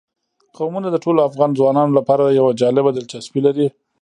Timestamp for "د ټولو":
0.91-1.19